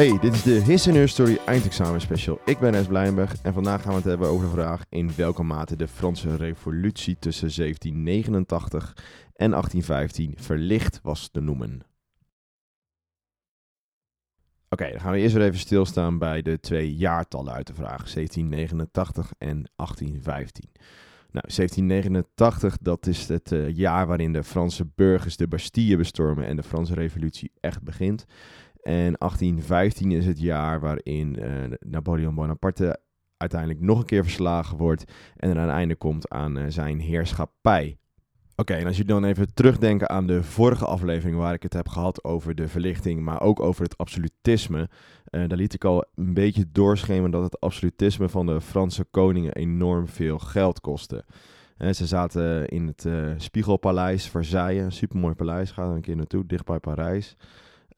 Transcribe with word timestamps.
Hey, 0.00 0.18
dit 0.18 0.34
is 0.34 0.42
de 0.42 0.50
His 0.50 0.86
and 0.86 0.96
Her 0.96 1.08
Story 1.08 1.38
eindexamen 1.46 2.00
special. 2.00 2.40
Ik 2.44 2.58
ben 2.58 2.74
Es 2.74 2.86
Blijnberg 2.86 3.42
en 3.42 3.52
vandaag 3.52 3.82
gaan 3.82 3.90
we 3.90 3.96
het 3.96 4.04
hebben 4.04 4.28
over 4.28 4.44
de 4.44 4.52
vraag 4.52 4.84
in 4.88 5.10
welke 5.16 5.42
mate 5.42 5.76
de 5.76 5.88
Franse 5.88 6.36
revolutie 6.36 7.16
tussen 7.18 7.50
1789 7.54 8.96
en 9.34 9.50
1815 9.50 10.34
verlicht 10.36 11.00
was 11.02 11.28
te 11.28 11.40
noemen. 11.40 11.80
Oké, 14.68 14.90
dan 14.90 15.00
gaan 15.00 15.12
we 15.12 15.18
eerst 15.18 15.34
weer 15.34 15.44
even 15.44 15.58
stilstaan 15.58 16.18
bij 16.18 16.42
de 16.42 16.60
twee 16.60 16.96
jaartallen 16.96 17.52
uit 17.52 17.66
de 17.66 17.74
vraag, 17.74 18.12
1789 18.12 19.32
en 19.38 19.70
1815. 19.76 20.70
Nou, 21.32 21.46
1789, 21.56 22.78
dat 22.80 23.06
is 23.06 23.28
het 23.28 23.52
uh, 23.52 23.76
jaar 23.76 24.06
waarin 24.06 24.32
de 24.32 24.44
Franse 24.44 24.86
burgers 24.94 25.36
de 25.36 25.48
Bastille 25.48 25.96
bestormen 25.96 26.46
en 26.46 26.56
de 26.56 26.62
Franse 26.62 26.94
revolutie 26.94 27.52
echt 27.60 27.82
begint. 27.82 28.26
En 28.82 29.14
1815 29.18 30.12
is 30.12 30.26
het 30.26 30.40
jaar 30.40 30.80
waarin 30.80 31.36
uh, 31.38 31.76
Napoleon 31.80 32.34
Bonaparte 32.34 33.00
uiteindelijk 33.36 33.80
nog 33.80 33.98
een 33.98 34.04
keer 34.04 34.22
verslagen 34.22 34.76
wordt 34.76 35.04
en 35.36 35.50
er 35.50 35.56
een 35.56 35.70
einde 35.70 35.96
komt 35.96 36.28
aan 36.28 36.58
uh, 36.58 36.64
zijn 36.68 37.00
heerschappij. 37.00 37.98
Oké, 38.56 38.74
en 38.74 38.86
als 38.86 38.96
je 38.96 39.04
dan 39.04 39.24
even 39.24 39.54
terugdenken 39.54 40.08
aan 40.10 40.26
de 40.26 40.42
vorige 40.42 40.86
aflevering 40.86 41.38
waar 41.38 41.54
ik 41.54 41.62
het 41.62 41.72
heb 41.72 41.88
gehad 41.88 42.24
over 42.24 42.54
de 42.54 42.68
verlichting, 42.68 43.20
maar 43.20 43.40
ook 43.40 43.60
over 43.60 43.82
het 43.82 43.98
absolutisme, 43.98 44.80
uh, 44.80 45.48
daar 45.48 45.58
liet 45.58 45.74
ik 45.74 45.84
al 45.84 46.04
een 46.14 46.34
beetje 46.34 46.64
doorschemeren 46.72 47.30
dat 47.30 47.42
het 47.42 47.60
absolutisme 47.60 48.28
van 48.28 48.46
de 48.46 48.60
Franse 48.60 49.04
koningen 49.04 49.52
enorm 49.52 50.08
veel 50.08 50.38
geld 50.38 50.80
kostte. 50.80 51.24
Ze 51.90 52.06
zaten 52.06 52.68
in 52.68 52.86
het 52.86 53.04
uh, 53.04 53.30
Spiegelpaleis 53.36 54.28
Versailles, 54.28 54.82
een 54.82 54.92
supermooi 54.92 55.34
paleis, 55.34 55.70
ga 55.70 55.82
er 55.82 55.88
een 55.88 56.00
keer 56.00 56.16
naartoe, 56.16 56.46
dicht 56.46 56.64
bij 56.64 56.78
Parijs. 56.78 57.36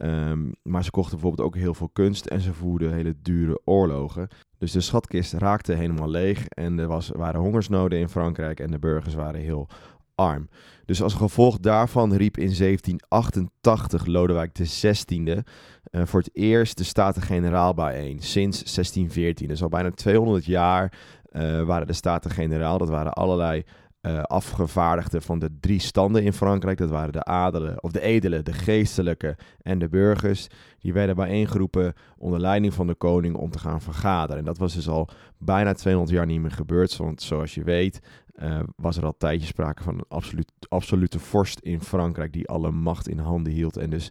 Um, 0.05 0.53
maar 0.63 0.85
ze 0.85 0.91
kochten 0.91 1.19
bijvoorbeeld 1.19 1.49
ook 1.49 1.57
heel 1.57 1.75
veel 1.75 1.89
kunst 1.89 2.27
en 2.27 2.41
ze 2.41 2.55
voerden 2.55 2.93
hele 2.93 3.15
dure 3.23 3.61
oorlogen. 3.65 4.29
Dus 4.59 4.73
de 4.73 4.81
schatkist 4.81 5.33
raakte 5.33 5.73
helemaal 5.73 6.09
leeg 6.09 6.47
en 6.49 6.79
er 6.79 6.89
was, 6.89 7.09
waren 7.09 7.41
hongersnoden 7.41 7.99
in 7.99 8.09
Frankrijk 8.09 8.61
en 8.61 8.71
de 8.71 8.79
burgers 8.79 9.15
waren 9.15 9.41
heel 9.41 9.69
arm. 10.15 10.49
Dus 10.85 11.03
als 11.03 11.15
gevolg 11.15 11.59
daarvan 11.59 12.15
riep 12.15 12.37
in 12.37 12.55
1788 12.57 14.07
Lodewijk 14.07 14.53
XVI 14.53 15.43
uh, 15.91 16.03
voor 16.05 16.21
het 16.21 16.31
eerst 16.33 16.79
de 16.79 16.85
Staten-Generaal 16.85 17.75
bijeen, 17.75 18.23
sinds 18.23 18.57
1614. 18.57 19.49
Dus 19.49 19.63
al 19.63 19.69
bijna 19.69 19.91
200 19.91 20.45
jaar 20.45 20.93
uh, 21.33 21.63
waren 21.63 21.87
de 21.87 21.93
Staten-Generaal, 21.93 22.79
dat 22.79 22.89
waren 22.89 23.13
allerlei 23.13 23.65
uh, 24.03 24.23
afgevaardigden 24.23 25.23
van 25.23 25.39
de 25.39 25.51
drie 25.61 25.79
standen 25.79 26.23
in 26.23 26.33
Frankrijk. 26.33 26.79
Dat 26.79 26.91
waren 26.91 27.13
de 27.13 27.25
adelen, 27.25 27.83
of 27.83 27.91
de 27.91 28.01
edelen, 28.01 28.45
de 28.45 28.53
geestelijke 28.53 29.37
en 29.63 29.79
de 29.79 29.89
burgers. 29.89 30.47
Die 30.79 30.93
werden 30.93 31.17
bijeengeroepen 31.17 31.95
onder 32.19 32.41
leiding 32.41 32.75
van 32.75 32.87
de 32.87 32.95
koning 32.95 33.37
om 33.37 33.51
te 33.51 33.59
gaan 33.59 33.81
vergaderen. 33.81 34.39
En 34.39 34.45
dat 34.45 34.59
was 34.59 34.75
dus 34.75 34.89
al 34.89 35.09
bijna 35.39 35.73
200 35.73 36.17
jaar 36.17 36.27
niet 36.27 36.41
meer 36.41 36.51
gebeurd. 36.51 36.97
Want 36.97 37.23
zoals 37.23 37.55
je 37.55 37.65
weet 37.65 38.01
uh, 38.37 38.61
was 38.77 38.97
er 38.97 39.05
al 39.05 39.17
tijdje 39.19 39.47
sprake 39.47 39.83
van 39.83 39.95
een 39.95 40.05
absoluut, 40.09 40.53
absolute 40.69 41.19
vorst 41.19 41.59
in 41.59 41.81
Frankrijk 41.81 42.33
die 42.33 42.49
alle 42.49 42.71
macht 42.71 43.09
in 43.09 43.19
handen 43.19 43.53
hield 43.53 43.77
en 43.77 43.91
dus 43.91 44.09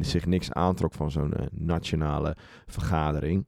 zich 0.00 0.26
niks 0.26 0.52
aantrok 0.52 0.94
van 0.94 1.10
zo'n 1.10 1.34
uh, 1.40 1.46
nationale 1.50 2.36
vergadering. 2.66 3.46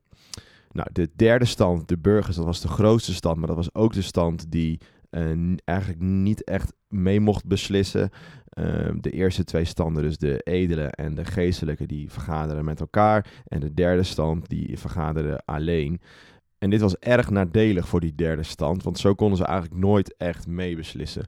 Nou, 0.72 0.89
de 0.92 1.11
derde 1.17 1.45
stand, 1.45 1.89
de 1.89 1.98
burgers, 1.98 2.37
dat 2.37 2.45
was 2.45 2.61
de 2.61 2.69
grootste 2.69 3.15
stand, 3.15 3.37
maar 3.37 3.47
dat 3.47 3.56
was 3.56 3.75
ook 3.75 3.92
de 3.92 4.03
stand 4.03 4.50
die 4.50 4.81
uh, 5.17 5.57
eigenlijk 5.65 6.01
niet 6.01 6.45
echt 6.45 6.73
mee 6.89 7.21
mocht 7.21 7.47
beslissen. 7.47 8.11
Uh, 8.59 8.88
de 9.00 9.11
eerste 9.11 9.44
twee 9.44 9.65
standen, 9.65 10.03
dus 10.03 10.19
de 10.19 10.38
edele 10.38 10.87
en 10.87 11.15
de 11.15 11.25
geestelijke, 11.25 11.87
die 11.87 12.11
vergaderen 12.11 12.65
met 12.65 12.81
elkaar. 12.81 13.27
En 13.47 13.61
de 13.61 13.75
derde 13.75 14.03
stand, 14.03 14.49
die 14.49 14.78
vergaderde 14.78 15.43
alleen. 15.44 16.00
En 16.59 16.71
dit 16.71 16.81
was 16.81 16.99
erg 16.99 17.31
nadelig 17.31 17.88
voor 17.88 18.00
die 18.00 18.15
derde 18.15 18.43
stand, 18.43 18.83
want 18.83 18.99
zo 18.99 19.15
konden 19.15 19.38
ze 19.38 19.44
eigenlijk 19.44 19.81
nooit 19.81 20.16
echt 20.16 20.47
meebeslissen. 20.47 21.27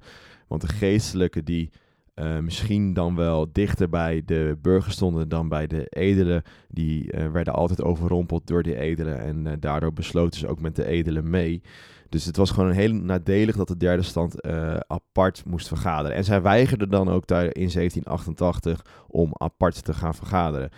Want 0.48 0.60
de 0.60 0.68
geestelijke 0.68 1.42
die 1.42 1.70
uh, 2.14 2.38
misschien 2.38 2.94
dan 2.94 3.14
wel 3.14 3.48
dichter 3.52 3.88
bij 3.88 4.22
de 4.24 4.58
burgers 4.62 4.94
stonden 4.94 5.28
dan 5.28 5.48
bij 5.48 5.66
de 5.66 5.86
edelen, 5.88 6.42
die 6.68 7.12
uh, 7.12 7.30
werden 7.30 7.54
altijd 7.54 7.82
overrompeld 7.82 8.46
door 8.46 8.62
die 8.62 8.78
edelen 8.78 9.20
en 9.20 9.60
daardoor 9.60 9.92
besloten 9.92 10.40
ze 10.40 10.48
ook 10.48 10.60
met 10.60 10.76
de 10.76 10.86
edelen 10.86 11.30
mee. 11.30 11.62
Dus 12.08 12.24
het 12.24 12.36
was 12.36 12.50
gewoon 12.50 12.70
heel 12.70 12.92
nadelig 12.92 13.56
dat 13.56 13.68
de 13.68 13.76
derde 13.76 14.02
stand 14.02 14.42
apart 14.86 15.44
moest 15.44 15.68
vergaderen. 15.68 16.16
En 16.16 16.24
zij 16.24 16.42
weigerden 16.42 16.90
dan 16.90 17.08
ook 17.08 17.26
daar 17.26 17.44
in 17.44 17.70
1788 17.70 18.84
om 19.06 19.30
apart 19.32 19.84
te 19.84 19.94
gaan 19.94 20.14
vergaderen. 20.14 20.70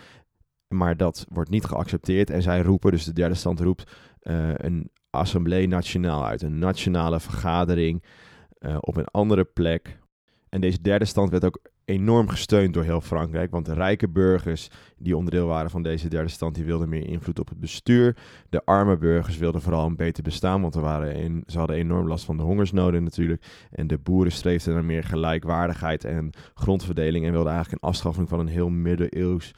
Maar 0.75 0.97
dat 0.97 1.25
wordt 1.29 1.49
niet 1.49 1.65
geaccepteerd 1.65 2.29
en 2.29 2.41
zij 2.41 2.61
roepen, 2.61 2.91
dus 2.91 3.03
de 3.03 3.13
derde 3.13 3.35
stand 3.35 3.59
roept, 3.59 3.91
uh, 4.21 4.49
een 4.55 4.91
Assemblée 5.09 5.67
Nationaal 5.67 6.25
uit. 6.25 6.41
Een 6.41 6.59
nationale 6.59 7.19
vergadering 7.19 8.03
uh, 8.59 8.77
op 8.79 8.97
een 8.97 9.05
andere 9.07 9.43
plek. 9.43 9.99
En 10.49 10.61
deze 10.61 10.81
derde 10.81 11.05
stand 11.05 11.29
werd 11.29 11.45
ook 11.45 11.59
enorm 11.89 12.29
gesteund 12.29 12.73
door 12.73 12.83
heel 12.83 13.01
Frankrijk. 13.01 13.51
Want 13.51 13.65
de 13.65 13.73
rijke 13.73 14.09
burgers 14.09 14.69
die 14.97 15.17
onderdeel 15.17 15.47
waren 15.47 15.69
van 15.69 15.83
deze 15.83 16.07
derde 16.07 16.29
stand, 16.29 16.55
die 16.55 16.65
wilden 16.65 16.89
meer 16.89 17.07
invloed 17.07 17.39
op 17.39 17.49
het 17.49 17.59
bestuur. 17.59 18.15
De 18.49 18.65
arme 18.65 18.97
burgers 18.97 19.37
wilden 19.37 19.61
vooral 19.61 19.85
een 19.85 19.95
beter 19.95 20.23
bestaan, 20.23 20.61
want 20.61 20.75
er 20.75 20.81
waren 20.81 21.43
ze 21.47 21.57
hadden 21.57 21.75
enorm 21.75 22.07
last 22.07 22.25
van 22.25 22.37
de 22.37 22.43
hongersnoden 22.43 23.03
natuurlijk. 23.03 23.45
En 23.71 23.87
de 23.87 23.97
boeren 23.97 24.31
streefden 24.31 24.73
naar 24.73 24.85
meer 24.85 25.03
gelijkwaardigheid 25.03 26.03
en 26.03 26.29
grondverdeling 26.53 27.25
en 27.25 27.31
wilden 27.31 27.51
eigenlijk 27.51 27.83
een 27.83 27.89
afschaffing 27.89 28.29
van 28.29 28.39
een 28.39 28.47
heel 28.47 28.69
middeleeuws 28.69 29.53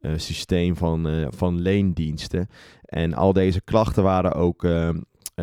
uh, 0.00 0.12
systeem 0.16 0.76
van, 0.76 1.08
uh, 1.08 1.26
van 1.30 1.60
leendiensten. 1.60 2.48
En 2.84 3.14
al 3.14 3.32
deze 3.32 3.60
klachten 3.60 4.02
waren 4.02 4.32
ook 4.32 4.64
uh, 4.64 4.88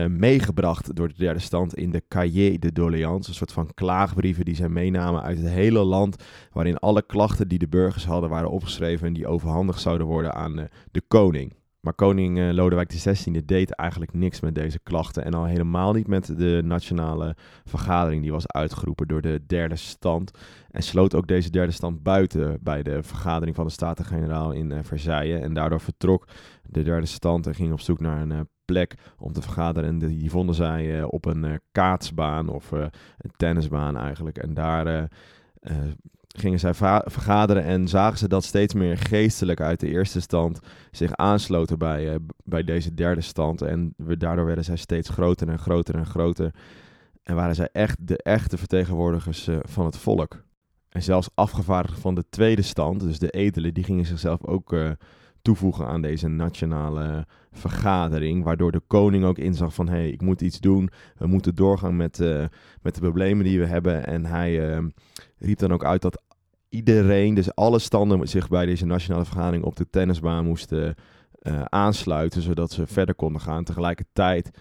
meegebracht 0.07 0.95
door 0.95 1.07
de 1.07 1.17
derde 1.17 1.39
stand 1.39 1.75
in 1.75 1.91
de 1.91 2.03
Cahiers 2.07 2.59
de 2.59 2.71
Doléances, 2.71 3.27
een 3.27 3.33
soort 3.33 3.51
van 3.51 3.73
klaagbrieven 3.73 4.45
die 4.45 4.55
zij 4.55 4.69
meenamen 4.69 5.21
uit 5.21 5.37
het 5.37 5.47
hele 5.47 5.83
land, 5.83 6.23
waarin 6.51 6.77
alle 6.77 7.01
klachten 7.05 7.47
die 7.47 7.59
de 7.59 7.67
burgers 7.67 8.05
hadden 8.05 8.29
waren 8.29 8.51
opgeschreven 8.51 9.07
en 9.07 9.13
die 9.13 9.27
overhandigd 9.27 9.81
zouden 9.81 10.07
worden 10.07 10.33
aan 10.33 10.67
de 10.91 11.01
koning. 11.07 11.53
Maar 11.83 11.93
koning 11.93 12.37
uh, 12.37 12.51
Lodewijk 12.51 12.87
XVI 12.87 13.45
deed 13.45 13.75
eigenlijk 13.75 14.13
niks 14.13 14.39
met 14.39 14.55
deze 14.55 14.79
klachten. 14.79 15.25
En 15.25 15.33
al 15.33 15.45
helemaal 15.45 15.93
niet 15.93 16.07
met 16.07 16.37
de 16.37 16.61
nationale 16.63 17.35
vergadering 17.65 18.21
die 18.21 18.31
was 18.31 18.47
uitgeroepen 18.47 19.07
door 19.07 19.21
de 19.21 19.43
derde 19.47 19.75
stand. 19.75 20.31
En 20.71 20.83
sloot 20.83 21.15
ook 21.15 21.27
deze 21.27 21.49
derde 21.49 21.71
stand 21.71 22.03
buiten 22.03 22.57
bij 22.61 22.83
de 22.83 23.03
vergadering 23.03 23.55
van 23.55 23.65
de 23.65 23.71
Staten-Generaal 23.71 24.51
in 24.51 24.71
uh, 24.71 24.77
Versailles. 24.81 25.41
En 25.41 25.53
daardoor 25.53 25.81
vertrok 25.81 26.27
de 26.63 26.83
derde 26.83 27.05
stand 27.05 27.47
en 27.47 27.55
ging 27.55 27.71
op 27.71 27.79
zoek 27.79 27.99
naar 27.99 28.21
een 28.21 28.31
uh, 28.31 28.39
plek 28.65 28.95
om 29.17 29.33
te 29.33 29.41
vergaderen. 29.41 29.89
En 29.89 29.99
die 29.99 30.29
vonden 30.29 30.55
zij 30.55 31.03
op 31.03 31.25
een 31.25 31.59
kaatsbaan 31.71 32.49
of 32.49 32.71
een 32.71 32.91
tennisbaan 33.37 33.97
eigenlijk. 33.97 34.37
En 34.37 34.53
daar 34.53 35.09
gingen 36.37 36.59
zij 36.59 36.73
vergaderen 37.05 37.63
en 37.63 37.87
zagen 37.87 38.17
ze 38.17 38.27
dat 38.27 38.43
steeds 38.43 38.73
meer 38.73 38.97
geestelijk 38.97 39.61
uit 39.61 39.79
de 39.79 39.87
eerste 39.87 40.21
stand 40.21 40.59
zich 40.91 41.15
aansloten 41.15 41.77
bij, 41.77 42.17
bij 42.43 42.63
deze 42.63 42.93
derde 42.93 43.21
stand. 43.21 43.61
En 43.61 43.93
we, 43.97 44.17
daardoor 44.17 44.45
werden 44.45 44.63
zij 44.63 44.75
steeds 44.75 45.09
groter 45.09 45.49
en 45.49 45.59
groter 45.59 45.95
en 45.95 46.05
groter. 46.05 46.53
En 47.23 47.35
waren 47.35 47.55
zij 47.55 47.69
echt 47.71 48.07
de 48.07 48.17
echte 48.17 48.57
vertegenwoordigers 48.57 49.49
van 49.61 49.85
het 49.85 49.97
volk. 49.97 50.43
En 50.89 51.03
zelfs 51.03 51.29
afgevaardigd 51.33 51.99
van 51.99 52.15
de 52.15 52.25
tweede 52.29 52.61
stand, 52.61 52.99
dus 52.99 53.19
de 53.19 53.29
edelen, 53.29 53.73
die 53.73 53.83
gingen 53.83 54.05
zichzelf 54.05 54.45
ook 54.45 54.75
toevoegen 55.43 55.87
aan 55.87 56.01
deze 56.01 56.27
nationale 56.27 57.25
vergadering. 57.51 58.43
Waardoor 58.43 58.71
de 58.71 58.81
koning 58.87 59.25
ook 59.25 59.37
inzag 59.37 59.73
van, 59.73 59.87
hé, 59.87 59.95
hey, 59.95 60.09
ik 60.09 60.21
moet 60.21 60.41
iets 60.41 60.59
doen. 60.59 60.89
We 61.17 61.27
moeten 61.27 61.55
doorgaan 61.55 61.95
met, 61.95 62.19
uh, 62.19 62.45
met 62.81 62.95
de 62.95 63.01
problemen 63.01 63.45
die 63.45 63.59
we 63.59 63.65
hebben. 63.65 64.05
En 64.07 64.25
hij 64.25 64.77
uh, 64.77 64.85
riep 65.37 65.57
dan 65.57 65.71
ook 65.71 65.85
uit 65.85 66.01
dat 66.01 66.21
iedereen, 66.69 67.33
dus 67.33 67.55
alle 67.55 67.79
standen 67.79 68.27
zich 68.27 68.47
bij 68.47 68.65
deze 68.65 68.85
nationale 68.85 69.25
vergadering 69.25 69.63
op 69.63 69.75
de 69.75 69.89
tennisbaan 69.89 70.45
moesten 70.45 70.95
uh, 71.41 71.61
aansluiten. 71.61 72.41
Zodat 72.41 72.71
ze 72.71 72.87
verder 72.87 73.15
konden 73.15 73.41
gaan. 73.41 73.63
Tegelijkertijd 73.63 74.51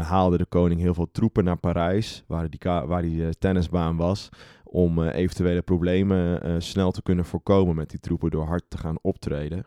haalde 0.00 0.38
de 0.38 0.46
koning 0.46 0.80
heel 0.80 0.94
veel 0.94 1.10
troepen 1.12 1.44
naar 1.44 1.56
Parijs, 1.56 2.24
waar 2.26 2.50
die, 2.50 2.60
waar 2.62 3.02
die 3.02 3.38
tennisbaan 3.38 3.96
was 3.96 4.28
om 4.64 5.02
eventuele 5.02 5.62
problemen 5.62 6.62
snel 6.62 6.90
te 6.90 7.02
kunnen 7.02 7.24
voorkomen 7.24 7.74
met 7.76 7.90
die 7.90 8.00
troepen 8.00 8.30
door 8.30 8.46
hard 8.46 8.64
te 8.68 8.78
gaan 8.78 8.98
optreden. 9.02 9.66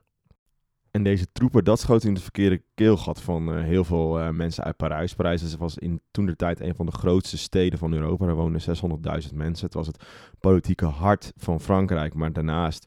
En 0.97 1.03
deze 1.03 1.31
troepen, 1.31 1.63
dat 1.63 1.79
schoot 1.79 2.03
in 2.03 2.13
het 2.13 2.21
verkeerde 2.21 2.61
keelgat 2.75 3.21
van 3.21 3.57
uh, 3.57 3.63
heel 3.63 3.83
veel 3.83 4.19
uh, 4.19 4.29
mensen 4.29 4.63
uit 4.63 4.77
Parijs. 4.77 5.13
Parijs 5.13 5.55
was 5.55 5.77
in 5.77 6.01
toen 6.11 6.25
de 6.25 6.35
tijd 6.35 6.59
een 6.59 6.75
van 6.75 6.85
de 6.85 6.91
grootste 6.91 7.38
steden 7.38 7.79
van 7.79 7.94
Europa. 7.94 8.25
Er 8.25 8.35
woonden 8.35 8.61
600.000 8.61 9.33
mensen. 9.33 9.65
Het 9.65 9.73
was 9.73 9.88
het 9.88 10.03
politieke 10.39 10.85
hart 10.85 11.31
van 11.35 11.59
Frankrijk. 11.59 12.13
Maar 12.13 12.33
daarnaast 12.33 12.85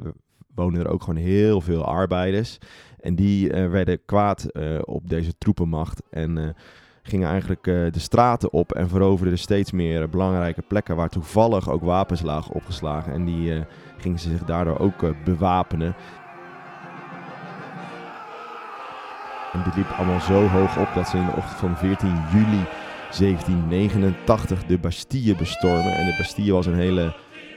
woonden 0.55 0.85
er 0.85 0.91
ook 0.91 1.03
gewoon 1.03 1.23
heel 1.23 1.61
veel 1.61 1.85
arbeiders. 1.85 2.59
En 3.01 3.15
die 3.15 3.51
werden 3.51 4.05
kwaad 4.05 4.47
op 4.85 5.09
deze 5.09 5.39
troepenmacht. 5.39 6.03
En 6.11 6.55
gingen 7.03 7.29
eigenlijk 7.29 7.65
de 7.65 7.91
straten 7.93 8.53
op 8.53 8.73
en 8.73 8.89
veroverden 8.89 9.39
steeds 9.39 9.71
meer 9.71 10.09
belangrijke 10.09 10.63
plekken 10.63 10.97
waar 10.97 11.09
toevallig 11.09 11.71
ook 11.71 11.83
wapens 11.83 12.23
lagen 12.23 12.55
opgeslagen. 12.55 13.13
En 13.13 13.25
die 13.25 13.65
gingen 13.99 14.19
ze 14.19 14.31
zich 14.31 14.45
daardoor 14.45 14.79
ook 14.79 15.25
bewapenen. 15.25 15.95
En 19.53 19.63
dit 19.65 19.77
liep 19.77 19.91
allemaal 19.97 20.21
zo 20.21 20.47
hoog 20.47 20.79
op 20.79 20.89
dat 20.95 21.09
ze 21.09 21.17
in 21.17 21.27
de 21.27 21.37
ochtend 21.37 21.59
van 21.59 21.77
14 21.77 22.09
juli 22.33 22.65
1789 23.19 24.65
de 24.65 24.79
Bastille 24.79 25.37
bestormen. 25.37 25.97
En 25.97 26.07
de 26.07 26.15
Bastille 26.19 26.53
was 26.53 26.67
een 26.67 26.75
hele 26.75 27.15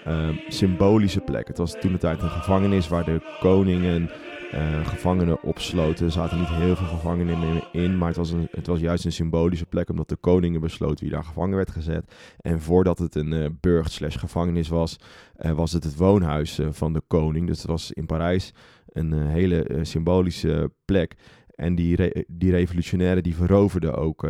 uh, 0.08 0.30
symbolische 0.48 1.20
plek. 1.20 1.48
Het 1.48 1.58
was 1.58 1.80
toen 1.80 1.92
de 1.92 1.98
tijd 1.98 2.22
een 2.22 2.30
gevangenis 2.30 2.88
waar 2.88 3.06
de 3.06 3.38
koningen 3.40 4.10
uh, 4.54 4.88
gevangenen 4.88 5.44
opsloten. 5.44 6.06
Er 6.06 6.12
zaten 6.12 6.40
niet 6.40 6.48
heel 6.48 6.76
veel 6.76 6.88
gevangenen 6.88 7.64
in, 7.72 7.98
maar 7.98 8.08
het 8.08 8.18
was, 8.18 8.34
het 8.52 8.68
was 8.68 8.80
juist 8.80 9.06
een 9.06 9.12
symbolische 9.12 9.66
plek 9.66 9.90
omdat 9.90 10.10
de 10.10 10.16
koningen 10.16 10.62
besloten 10.62 11.04
wie 11.04 11.14
daar 11.14 11.24
gevangen 11.24 11.56
werd 11.56 11.72
gezet. 11.72 12.14
En 12.38 12.62
voordat 12.62 13.00
het 13.00 13.16
een 13.16 13.32
uh, 13.32 13.46
burcht 13.60 13.92
slash 13.92 14.18
gevangenis 14.18 14.68
was, 14.68 14.96
uh, 15.40 15.52
was 15.52 15.72
het 15.72 15.84
het 15.84 15.96
woonhuis 15.96 16.60
van 16.70 16.94
de 16.94 17.02
koning. 17.08 17.48
Dus 17.48 17.58
het 17.58 17.68
was 17.68 17.92
in 17.92 18.06
Parijs 18.06 18.54
een 18.88 19.14
hele 19.14 19.80
symbolische 19.82 20.72
plek. 20.86 21.16
En 21.56 21.76
die, 21.76 22.26
die 22.28 22.52
revolutionairen 22.52 23.24
die 23.24 23.36
veroverden 23.36 23.96
ook 23.96 24.28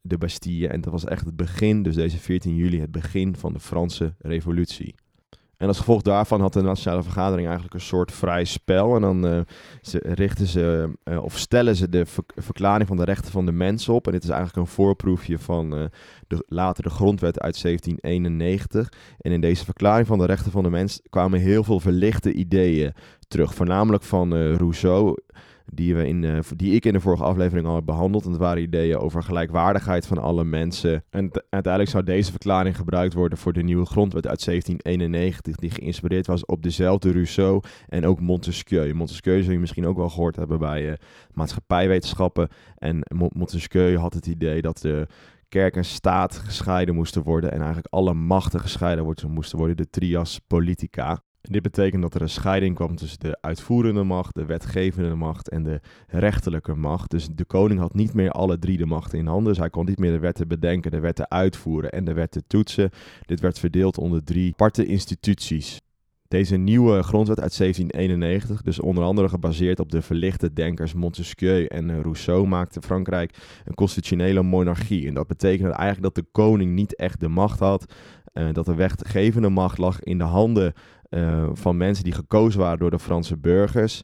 de 0.00 0.18
Bastille. 0.18 0.68
En 0.68 0.80
dat 0.80 0.92
was 0.92 1.04
echt 1.04 1.24
het 1.24 1.36
begin, 1.36 1.82
dus 1.82 1.94
deze 1.94 2.18
14 2.18 2.54
juli, 2.54 2.80
het 2.80 2.90
begin 2.90 3.36
van 3.36 3.52
de 3.52 3.60
Franse 3.60 4.14
revolutie. 4.18 4.94
En 5.58 5.68
als 5.68 5.78
gevolg 5.78 6.02
daarvan 6.02 6.40
had 6.40 6.52
de 6.52 6.62
Nationale 6.62 7.02
Vergadering 7.02 7.46
eigenlijk 7.46 7.74
een 7.74 7.80
soort 7.80 8.12
vrij 8.12 8.44
spel. 8.44 8.94
En 8.94 9.00
dan 9.00 9.46
ze, 9.82 10.00
richten 10.02 10.46
ze, 10.46 10.92
uh, 11.04 11.22
of 11.24 11.38
stellen 11.38 11.76
ze 11.76 11.88
de 11.88 12.04
verklaring 12.36 12.88
van 12.88 12.96
de 12.96 13.04
rechten 13.04 13.32
van 13.32 13.46
de 13.46 13.52
mens 13.52 13.88
op. 13.88 14.06
En 14.06 14.12
dit 14.12 14.22
is 14.22 14.28
eigenlijk 14.28 14.58
een 14.58 14.74
voorproefje 14.74 15.38
van 15.38 15.78
uh, 15.78 15.84
de, 16.26 16.44
later 16.46 16.82
de 16.82 16.90
grondwet 16.90 17.40
uit 17.40 17.62
1791. 17.62 18.92
En 19.20 19.32
in 19.32 19.40
deze 19.40 19.64
verklaring 19.64 20.06
van 20.06 20.18
de 20.18 20.26
rechten 20.26 20.50
van 20.50 20.62
de 20.62 20.70
mens 20.70 21.00
kwamen 21.10 21.40
heel 21.40 21.64
veel 21.64 21.80
verlichte 21.80 22.32
ideeën 22.32 22.92
terug. 23.28 23.54
Voornamelijk 23.54 24.02
van 24.02 24.34
Rousseau 24.34 25.16
die, 25.72 25.94
we 25.94 26.06
in, 26.06 26.22
uh, 26.22 26.38
die 26.56 26.74
ik 26.74 26.84
in 26.84 26.92
de 26.92 27.00
vorige 27.00 27.24
aflevering 27.24 27.66
al 27.66 27.74
heb 27.74 27.84
behandeld. 27.84 28.24
En 28.24 28.30
dat 28.30 28.40
waren 28.40 28.62
ideeën 28.62 28.98
over 28.98 29.22
gelijkwaardigheid 29.22 30.06
van 30.06 30.18
alle 30.18 30.44
mensen. 30.44 31.04
En 31.10 31.30
uiteindelijk 31.50 31.92
zou 31.92 32.04
deze 32.04 32.30
verklaring 32.30 32.76
gebruikt 32.76 33.14
worden 33.14 33.38
voor 33.38 33.52
de 33.52 33.62
nieuwe 33.62 33.86
grondwet 33.86 34.26
uit 34.26 34.44
1791, 34.44 35.56
die 35.56 35.70
geïnspireerd 35.70 36.26
was 36.26 36.44
op 36.44 36.62
dezelfde 36.62 37.12
Rousseau 37.12 37.62
en 37.88 38.06
ook 38.06 38.20
Montesquieu. 38.20 38.94
Montesquieu 38.94 39.42
zul 39.42 39.52
je 39.52 39.58
misschien 39.58 39.86
ook 39.86 39.96
wel 39.96 40.08
gehoord 40.08 40.36
hebben 40.36 40.58
bij 40.58 40.88
uh, 40.88 40.92
maatschappijwetenschappen. 41.32 42.48
En 42.76 43.00
Montesquieu 43.32 43.96
had 43.96 44.14
het 44.14 44.26
idee 44.26 44.62
dat 44.62 44.78
de 44.78 45.06
kerk 45.48 45.76
en 45.76 45.84
staat 45.84 46.36
gescheiden 46.36 46.94
moesten 46.94 47.22
worden 47.22 47.50
en 47.50 47.58
eigenlijk 47.58 47.86
alle 47.90 48.14
machten 48.14 48.60
gescheiden 48.60 49.14
moesten 49.28 49.58
worden, 49.58 49.76
de 49.76 49.90
trias 49.90 50.40
politica. 50.46 51.22
Dit 51.40 51.62
betekent 51.62 52.02
dat 52.02 52.14
er 52.14 52.22
een 52.22 52.28
scheiding 52.28 52.74
kwam 52.74 52.96
tussen 52.96 53.20
de 53.20 53.38
uitvoerende 53.40 54.02
macht, 54.02 54.34
de 54.34 54.44
wetgevende 54.44 55.14
macht 55.14 55.48
en 55.48 55.62
de 55.62 55.80
rechterlijke 56.06 56.74
macht. 56.74 57.10
Dus 57.10 57.28
de 57.34 57.44
koning 57.44 57.80
had 57.80 57.94
niet 57.94 58.14
meer 58.14 58.30
alle 58.30 58.58
drie 58.58 58.76
de 58.76 58.86
machten 58.86 59.18
in 59.18 59.26
handen. 59.26 59.48
Dus 59.48 59.58
hij 59.58 59.70
kon 59.70 59.84
niet 59.84 59.98
meer 59.98 60.12
de 60.12 60.18
wetten 60.18 60.48
bedenken, 60.48 60.90
de 60.90 61.00
wetten 61.00 61.30
uitvoeren 61.30 61.92
en 61.92 62.04
de 62.04 62.12
wetten 62.12 62.42
toetsen. 62.46 62.90
Dit 63.26 63.40
werd 63.40 63.58
verdeeld 63.58 63.98
onder 63.98 64.24
drie 64.24 64.52
aparte 64.52 64.86
instituties. 64.86 65.80
Deze 66.28 66.56
nieuwe 66.56 67.02
grondwet 67.02 67.40
uit 67.40 67.58
1791, 67.58 68.62
dus 68.62 68.80
onder 68.80 69.04
andere 69.04 69.28
gebaseerd 69.28 69.80
op 69.80 69.90
de 69.90 70.02
verlichte 70.02 70.52
denkers 70.52 70.94
Montesquieu 70.94 71.64
en 71.64 72.02
Rousseau, 72.02 72.46
maakte 72.46 72.82
Frankrijk 72.82 73.36
een 73.64 73.74
constitutionele 73.74 74.42
monarchie. 74.42 75.06
En 75.06 75.14
dat 75.14 75.26
betekende 75.26 75.72
eigenlijk 75.72 76.14
dat 76.14 76.24
de 76.24 76.30
koning 76.32 76.74
niet 76.74 76.96
echt 76.96 77.20
de 77.20 77.28
macht 77.28 77.58
had, 77.58 77.92
uh, 78.34 78.52
dat 78.52 78.66
de 78.66 78.74
wetgevende 78.74 79.48
macht 79.48 79.78
lag 79.78 80.02
in 80.02 80.18
de 80.18 80.24
handen 80.24 80.72
uh, 81.10 81.48
van 81.52 81.76
mensen 81.76 82.04
die 82.04 82.12
gekozen 82.12 82.60
waren 82.60 82.78
door 82.78 82.90
de 82.90 82.98
Franse 82.98 83.36
burgers. 83.36 84.02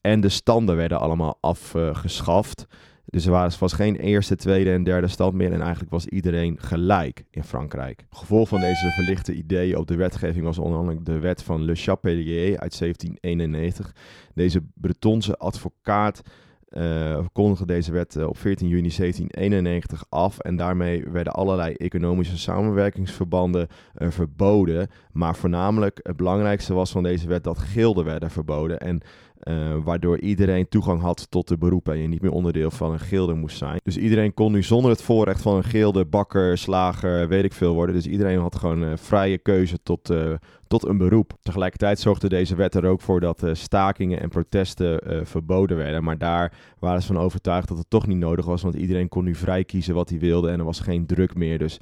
En 0.00 0.20
de 0.20 0.28
standen 0.28 0.76
werden 0.76 1.00
allemaal 1.00 1.38
afgeschaft. 1.40 2.66
dus 3.04 3.24
er 3.24 3.30
was, 3.30 3.58
was 3.58 3.72
geen 3.72 3.96
eerste, 3.96 4.36
tweede 4.36 4.72
en 4.72 4.84
derde 4.84 5.08
stand 5.08 5.34
meer. 5.34 5.52
En 5.52 5.60
eigenlijk 5.60 5.90
was 5.90 6.06
iedereen 6.06 6.58
gelijk 6.58 7.24
in 7.30 7.44
Frankrijk. 7.44 8.06
Gevolg 8.10 8.48
van 8.48 8.60
deze 8.60 8.90
verlichte 8.90 9.34
ideeën 9.34 9.76
op 9.76 9.86
de 9.86 9.96
wetgeving 9.96 10.44
was 10.44 10.58
onder 10.58 10.78
andere 10.78 11.02
de 11.02 11.18
wet 11.18 11.42
van 11.42 11.62
Le 11.62 11.74
Chapelier 11.74 12.58
uit 12.58 12.78
1791. 12.78 13.94
Deze 14.34 14.62
Bretonse 14.74 15.36
advocaat 15.36 16.22
uh, 16.70 17.18
kondigde 17.32 17.66
deze 17.66 17.92
wet 17.92 18.14
uh, 18.14 18.26
op 18.26 18.38
14 18.38 18.68
juni 18.68 18.88
1791 18.96 20.04
af. 20.08 20.38
En 20.38 20.56
daarmee 20.56 21.04
werden 21.04 21.32
allerlei 21.32 21.74
economische 21.74 22.38
samenwerkingsverbanden 22.38 23.68
uh, 23.98 24.10
verboden. 24.10 24.88
Maar 25.12 25.36
voornamelijk 25.36 26.00
het 26.02 26.16
belangrijkste 26.16 26.74
was 26.74 26.90
van 26.90 27.02
deze 27.02 27.28
wet 27.28 27.44
dat 27.44 27.58
gilden 27.58 28.04
werden 28.04 28.30
verboden. 28.30 28.80
En 28.80 29.00
waardoor 29.84 30.20
iedereen 30.20 30.68
toegang 30.68 31.00
had 31.00 31.30
tot 31.30 31.48
de 31.48 31.58
beroepen 31.58 31.94
en 31.94 32.00
je 32.00 32.08
niet 32.08 32.22
meer 32.22 32.32
onderdeel 32.32 32.70
van 32.70 32.92
een 32.92 33.00
gilde 33.00 33.34
moest 33.34 33.56
zijn. 33.56 33.78
Dus 33.82 33.96
iedereen 33.96 34.34
kon 34.34 34.52
nu 34.52 34.62
zonder 34.62 34.90
het 34.90 35.02
voorrecht 35.02 35.42
van 35.42 35.56
een 35.56 35.64
gilde, 35.64 36.04
bakker, 36.04 36.58
slager, 36.58 37.28
weet 37.28 37.44
ik 37.44 37.52
veel 37.52 37.74
worden. 37.74 37.94
Dus 37.94 38.06
iedereen 38.06 38.38
had 38.38 38.56
gewoon 38.56 38.98
vrije 38.98 39.38
keuze 39.38 39.82
tot, 39.82 40.14
tot 40.66 40.86
een 40.86 40.98
beroep. 40.98 41.32
Tegelijkertijd 41.42 41.98
zorgde 41.98 42.28
deze 42.28 42.54
wet 42.54 42.74
er 42.74 42.86
ook 42.86 43.00
voor 43.00 43.20
dat 43.20 43.42
stakingen 43.52 44.20
en 44.20 44.28
protesten 44.28 45.26
verboden 45.26 45.76
werden. 45.76 46.04
Maar 46.04 46.18
daar 46.18 46.52
waren 46.78 47.00
ze 47.00 47.06
van 47.06 47.18
overtuigd 47.18 47.68
dat 47.68 47.78
het 47.78 47.90
toch 47.90 48.06
niet 48.06 48.18
nodig 48.18 48.44
was, 48.44 48.62
want 48.62 48.74
iedereen 48.74 49.08
kon 49.08 49.24
nu 49.24 49.34
vrij 49.34 49.64
kiezen 49.64 49.94
wat 49.94 50.08
hij 50.08 50.18
wilde 50.18 50.50
en 50.50 50.58
er 50.58 50.64
was 50.64 50.80
geen 50.80 51.06
druk 51.06 51.34
meer. 51.34 51.58
Dus 51.58 51.80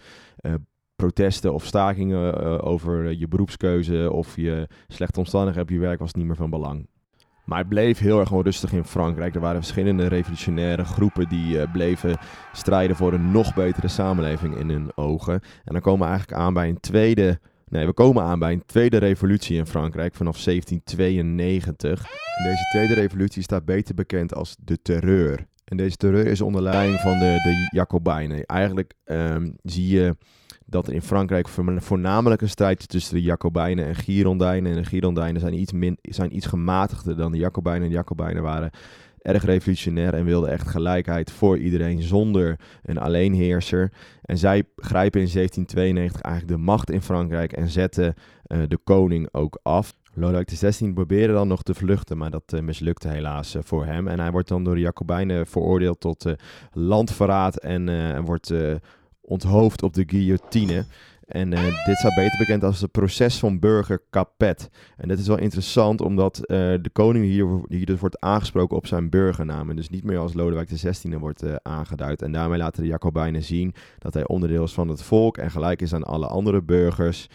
protesten 0.97 1.55
of 1.55 1.65
stakingen 1.65 2.63
over 2.63 3.19
je 3.19 3.29
beroepskeuze 3.29 4.13
of 4.13 4.37
je 4.37 4.69
slechte 4.89 5.19
omstandigheden 5.19 5.69
op 5.69 5.75
je 5.75 5.81
werk 5.81 5.99
was 5.99 6.15
niet 6.15 6.27
meer 6.27 6.37
van 6.37 6.51
belang. 6.51 6.87
Maar 7.49 7.59
het 7.59 7.69
bleef 7.69 7.99
heel 7.99 8.21
erg 8.21 8.33
onrustig 8.33 8.73
in 8.73 8.85
Frankrijk. 8.85 9.35
Er 9.35 9.41
waren 9.41 9.63
verschillende 9.63 10.07
revolutionaire 10.07 10.85
groepen 10.85 11.29
die 11.29 11.57
uh, 11.57 11.73
bleven 11.73 12.19
strijden 12.53 12.97
voor 12.97 13.13
een 13.13 13.31
nog 13.31 13.55
betere 13.55 13.89
samenleving 13.89 14.57
in 14.57 14.71
hun 14.71 14.91
ogen. 14.95 15.35
En 15.65 15.73
dan 15.73 15.81
komen 15.81 16.01
we 16.01 16.07
eigenlijk 16.07 16.41
aan 16.41 16.55
bij 16.55 16.69
een 16.69 16.81
tweede 16.81 17.41
Nee, 17.69 17.87
we 17.87 17.93
komen 17.93 18.23
aan 18.23 18.39
bij 18.39 18.53
een 18.53 18.67
tweede 18.67 18.97
revolutie 18.97 19.57
in 19.57 19.67
Frankrijk 19.67 20.15
vanaf 20.15 20.45
1792. 20.45 22.01
En 22.37 22.45
deze 22.45 22.69
tweede 22.71 22.95
revolutie 22.95 23.43
staat 23.43 23.65
beter 23.65 23.95
bekend 23.95 24.35
als 24.35 24.57
de 24.61 24.83
terreur. 24.83 25.47
En 25.65 25.77
deze 25.77 25.97
terreur 25.97 26.27
is 26.27 26.41
onder 26.41 26.63
leiding 26.63 27.01
van 27.01 27.19
de, 27.19 27.41
de 27.43 27.69
Jacobijnen. 27.77 28.45
Eigenlijk 28.45 28.95
um, 29.05 29.57
zie 29.63 29.89
je 29.89 30.17
dat 30.71 30.87
er 30.87 30.95
in 30.95 31.03
Frankrijk 31.03 31.49
voornamelijk 31.79 32.43
een 32.43 32.49
strijd 32.49 32.89
tussen 32.89 33.15
de 33.15 33.23
Jacobijnen 33.23 33.87
en 33.87 33.95
Girondijnen. 33.95 34.73
En 34.73 34.83
de 34.83 34.89
Girondijnen 34.89 35.41
zijn 35.41 35.61
iets, 35.61 35.73
min, 35.73 35.99
zijn 36.03 36.37
iets 36.37 36.47
gematigder 36.47 37.17
dan 37.17 37.33
de 37.33 37.39
Jacobijnen. 37.39 37.89
De 37.89 37.95
Jacobijnen 37.95 38.43
waren 38.43 38.71
erg 39.23 39.45
revolutionair 39.45 40.15
en 40.15 40.25
wilde 40.25 40.49
echt 40.49 40.69
gelijkheid 40.69 41.31
voor 41.31 41.59
iedereen 41.59 42.03
zonder 42.03 42.59
een 42.83 42.99
alleenheerser. 42.99 43.93
En 44.23 44.39
zij 44.39 44.65
grijpen 44.77 45.21
in 45.21 45.31
1792 45.33 46.21
eigenlijk 46.21 46.55
de 46.55 46.65
macht 46.65 46.91
in 46.91 47.03
Frankrijk 47.03 47.53
en 47.53 47.69
zetten 47.69 48.15
uh, 48.47 48.59
de 48.69 48.79
koning 48.85 49.29
ook 49.33 49.59
af. 49.63 49.95
Lodewijk 50.15 50.47
XVI 50.47 50.93
probeerde 50.93 51.33
dan 51.33 51.49
nog 51.49 51.63
te 51.63 51.75
vluchten, 51.75 52.19
maar 52.19 52.31
dat 52.31 52.53
uh, 52.55 52.61
mislukte 52.61 53.09
helaas 53.09 53.55
uh, 53.55 53.63
voor 53.65 53.85
hem. 53.85 54.09
En 54.09 54.21
hij 54.21 54.31
wordt 54.31 54.49
dan 54.49 54.65
door 54.65 54.75
de 54.75 54.81
Jacobijnen 54.81 55.47
veroordeeld 55.47 56.01
tot 56.01 56.35
landverraad 56.73 57.57
en 57.57 58.25
wordt 58.25 58.53
onthoofd 59.29 59.83
op 59.83 59.95
de 59.95 60.05
guillotine. 60.07 60.85
En 61.29 61.53
uh, 61.53 61.85
dit 61.87 61.97
staat 61.97 62.15
beter 62.15 62.39
bekend 62.39 62.65
als 62.65 62.81
het 62.81 62.91
proces 62.91 63.39
van 63.39 63.59
burger 63.59 64.03
Capet. 64.11 64.71
En 64.97 65.09
dit 65.09 65.19
is 65.19 65.27
wel 65.27 65.39
interessant, 65.39 66.01
omdat 66.01 66.39
uh, 66.39 66.47
de 66.57 66.91
koning 66.93 67.25
hier, 67.25 67.61
hier 67.69 67.87
dus 67.87 68.01
wordt 68.01 68.21
aangesproken 68.21 68.77
op 68.77 68.87
zijn 68.87 69.11
burgernaam. 69.11 69.71
En 69.71 69.77
dus 69.77 69.89
niet 69.89 70.05
meer 70.05 70.19
als 70.19 70.35
Lodewijk 70.35 70.69
XVI 70.69 71.17
wordt 71.17 71.45
uh, 71.45 71.55
aangeduid. 71.63 72.23
En 72.23 72.33
daarmee 72.33 72.59
laten 72.59 72.83
de 72.83 72.89
Jacobijnen 72.89 73.43
zien 73.43 73.75
dat 73.99 74.15
hij 74.15 74.27
onderdeel 74.27 74.65
is 74.65 74.73
van 74.73 74.89
het 74.89 75.03
volk 75.03 75.37
en 75.37 75.51
gelijk 75.51 75.83
is 75.83 75.95
aan 75.95 76.05
alle 76.05 76.27
andere 76.27 76.63
burgers. 76.63 77.29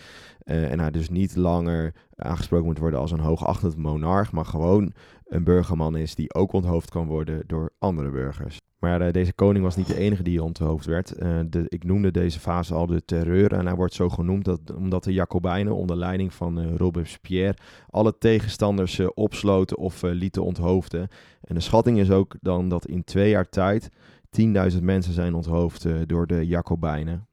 en 0.43 0.79
hij 0.79 0.91
dus 0.91 1.09
niet 1.09 1.35
langer 1.35 1.93
aangesproken 2.15 2.65
moet 2.65 2.77
worden 2.77 3.00
als 3.00 3.12
een 3.12 3.19
hoogachtend 3.19 3.77
monarch, 3.77 4.31
maar 4.31 4.45
gewoon 4.45 4.93
een 5.27 5.43
burgerman 5.43 5.95
is 5.95 6.15
die 6.15 6.33
ook 6.33 6.53
onthoofd 6.53 6.89
kan 6.89 7.07
worden 7.07 7.43
door 7.47 7.71
andere 7.79 8.09
burgers. 8.09 8.59
Maar 8.84 9.02
uh, 9.02 9.12
deze 9.12 9.34
koning 9.34 9.63
was 9.63 9.75
niet 9.75 9.88
de 9.88 9.98
enige 9.98 10.24
die 10.24 10.44
onthoofd 10.44 10.86
werd. 10.86 11.13
Uh, 11.20 11.40
de, 11.50 11.66
ik 11.68 11.84
noemde 11.84 12.12
deze 12.12 12.40
fase 12.40 12.74
al 12.74 12.86
de 12.86 13.06
terreur. 13.06 13.54
En 13.54 13.66
hij 13.66 13.75
wordt 13.75 13.94
zo 13.94 14.10
genoemd 14.10 14.46
dat, 14.46 14.60
omdat 14.75 15.04
de 15.04 15.13
Jacobijnen 15.13 15.75
onder 15.75 15.96
leiding 15.96 16.34
van 16.34 16.60
uh, 16.60 16.75
Robespierre 16.75 17.58
alle 17.90 18.18
tegenstanders 18.18 19.00
opsloten 19.13 19.78
of 19.78 20.02
lieten 20.02 20.44
onthoofden. 20.44 21.08
En 21.42 21.56
de 21.56 21.62
schatting 21.62 22.00
is 22.00 22.12
ook 22.12 22.36
dan 22.42 22.70
dat 22.70 22.86
in 22.86 23.04
twee 23.04 23.30
jaar 23.30 23.50
tijd 23.50 23.90
10.000 24.42 24.82
mensen 24.82 25.13
zijn 25.13 25.34
onthoofd 25.34 25.88
door 26.08 26.28
de 26.28 26.48
Jacobijnen. 26.48 27.28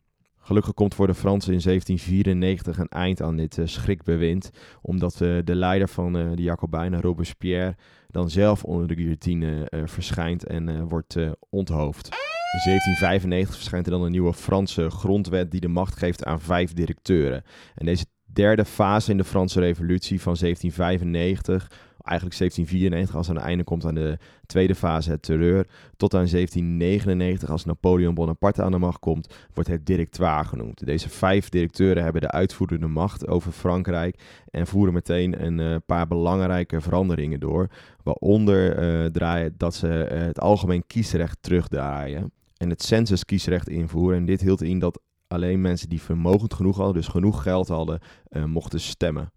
Gelukkig 0.50 0.74
komt 0.74 0.94
voor 0.94 1.06
de 1.06 1.14
Fransen 1.14 1.52
in 1.52 1.60
1794 1.64 2.78
een 2.78 2.88
eind 2.88 3.22
aan 3.22 3.36
dit 3.36 3.58
schrikbewind, 3.64 4.50
omdat 4.82 5.14
de 5.18 5.54
leider 5.54 5.88
van 5.88 6.12
de 6.12 6.42
Jacobijnen, 6.42 7.00
Robespierre, 7.00 7.76
dan 8.08 8.30
zelf 8.30 8.64
onder 8.64 8.88
de 8.88 8.94
guillotine 8.94 9.72
verschijnt 9.84 10.46
en 10.46 10.88
wordt 10.88 11.16
onthoofd. 11.50 12.04
In 12.06 12.60
1795 12.64 13.54
verschijnt 13.54 13.86
er 13.86 13.92
dan 13.92 14.02
een 14.02 14.10
nieuwe 14.10 14.34
Franse 14.34 14.90
grondwet 14.90 15.50
die 15.50 15.60
de 15.60 15.68
macht 15.68 15.96
geeft 15.98 16.24
aan 16.24 16.40
vijf 16.40 16.72
directeuren. 16.72 17.42
En 17.74 17.86
deze 17.86 18.04
derde 18.24 18.64
fase 18.64 19.10
in 19.10 19.16
de 19.16 19.24
Franse 19.24 19.60
Revolutie 19.60 20.20
van 20.20 20.36
1795, 20.40 21.70
eigenlijk 22.10 22.38
1794 22.38 23.16
als 23.16 23.28
aan 23.28 23.34
het 23.34 23.44
einde 23.44 23.64
komt 23.64 23.84
aan 23.84 23.94
de 23.94 24.18
tweede 24.46 24.74
fase 24.74 25.10
het 25.10 25.22
terreur, 25.22 25.66
tot 25.96 26.14
aan 26.14 26.26
1799 26.26 27.50
als 27.50 27.64
Napoleon 27.64 28.14
Bonaparte 28.14 28.62
aan 28.62 28.70
de 28.70 28.78
macht 28.78 28.98
komt, 28.98 29.34
wordt 29.54 29.70
het 29.70 29.86
directoire 29.86 30.44
genoemd. 30.44 30.86
Deze 30.86 31.08
vijf 31.08 31.48
directeuren 31.48 32.02
hebben 32.02 32.22
de 32.22 32.30
uitvoerende 32.30 32.86
macht 32.86 33.28
over 33.28 33.52
Frankrijk 33.52 34.20
en 34.50 34.66
voeren 34.66 34.94
meteen 34.94 35.44
een 35.44 35.58
uh, 35.58 35.76
paar 35.86 36.06
belangrijke 36.06 36.80
veranderingen 36.80 37.40
door, 37.40 37.68
waaronder 38.02 38.78
uh, 38.78 39.06
draaien 39.06 39.54
dat 39.56 39.74
ze 39.74 39.86
het 39.86 40.40
algemeen 40.40 40.86
kiesrecht 40.86 41.38
terugdraaien 41.40 42.32
en 42.56 42.70
het 42.70 42.82
census 42.82 43.24
kiesrecht 43.24 43.68
invoeren. 43.68 44.18
En 44.18 44.24
dit 44.24 44.40
hield 44.40 44.62
in 44.62 44.78
dat 44.78 45.00
alleen 45.28 45.60
mensen 45.60 45.88
die 45.88 46.02
vermogend 46.02 46.54
genoeg 46.54 46.76
hadden, 46.76 46.94
dus 46.94 47.08
genoeg 47.08 47.42
geld 47.42 47.68
hadden, 47.68 48.00
mochten 48.46 48.80
stemmen. 48.80 49.32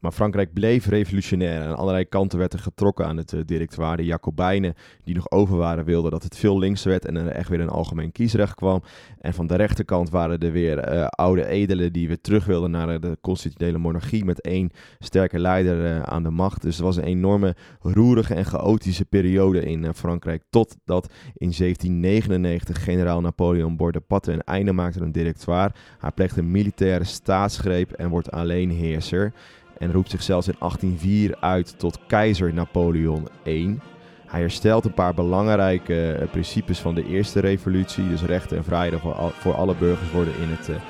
Maar 0.00 0.12
Frankrijk 0.12 0.52
bleef 0.52 0.86
revolutionair. 0.86 1.62
Aan 1.62 1.76
allerlei 1.76 2.04
kanten 2.04 2.38
werd 2.38 2.52
er 2.52 2.58
getrokken 2.58 3.06
aan 3.06 3.16
het 3.16 3.32
uh, 3.32 3.40
directoire. 3.44 3.96
De 3.96 4.04
Jacobijnen, 4.04 4.74
die 5.04 5.14
nog 5.14 5.30
over 5.30 5.56
waren, 5.56 5.84
wilden 5.84 6.10
dat 6.10 6.22
het 6.22 6.36
veel 6.36 6.58
linkser 6.58 6.90
werd 6.90 7.04
en 7.04 7.16
er 7.16 7.26
echt 7.26 7.48
weer 7.48 7.60
een 7.60 7.68
algemeen 7.68 8.12
kiesrecht 8.12 8.54
kwam. 8.54 8.82
En 9.20 9.34
van 9.34 9.46
de 9.46 9.56
rechterkant 9.56 10.10
waren 10.10 10.38
er 10.38 10.52
weer 10.52 10.92
uh, 10.92 11.06
oude 11.06 11.46
edelen 11.46 11.92
die 11.92 12.08
weer 12.08 12.20
terug 12.20 12.44
wilden 12.44 12.70
naar 12.70 13.00
de 13.00 13.18
constitutionele 13.20 13.78
monarchie 13.78 14.24
met 14.24 14.40
één 14.40 14.70
sterke 14.98 15.38
leider 15.38 16.04
aan 16.04 16.22
de 16.22 16.30
macht. 16.30 16.62
Dus 16.62 16.76
het 16.76 16.84
was 16.84 16.96
een 16.96 17.04
enorme 17.04 17.54
roerige 17.80 18.34
en 18.34 18.44
chaotische 18.44 19.04
periode 19.04 19.62
in 19.62 19.94
Frankrijk. 19.94 20.42
Totdat 20.50 21.12
in 21.34 21.52
1799 21.58 22.84
generaal 22.84 23.20
Napoleon 23.20 23.76
Bonaparte 23.76 24.32
een 24.32 24.42
einde 24.42 24.72
maakte 24.72 24.98
aan 24.98 25.04
het 25.04 25.14
directoire. 25.14 25.72
Hij 25.98 26.10
pleegt 26.10 26.36
een 26.36 26.50
militaire 26.50 27.04
staatsgreep 27.04 27.92
en 27.92 28.08
wordt 28.08 28.30
alleen 28.30 28.70
heerser 28.70 29.32
en 29.80 29.92
roept 29.92 30.10
zichzelf 30.10 30.46
in 30.46 30.54
1804 30.58 31.36
uit 31.40 31.78
tot 31.78 31.98
keizer 32.06 32.54
Napoleon 32.54 33.28
I. 33.46 33.78
Hij 34.26 34.40
herstelt 34.40 34.84
een 34.84 34.94
paar 34.94 35.14
belangrijke 35.14 36.18
uh, 36.20 36.30
principes 36.30 36.78
van 36.78 36.94
de 36.94 37.06
eerste 37.06 37.40
revolutie. 37.40 38.08
Dus 38.08 38.22
rechten 38.22 38.56
en 38.56 38.64
vrijheden 38.64 39.00
voor, 39.00 39.12
al, 39.12 39.30
voor 39.30 39.54
alle 39.54 39.74
burgers 39.74 40.10
worden 40.10 40.34
in 40.40 40.48
het 40.48 40.68
uh, 40.68 40.74
uh, 40.76 40.82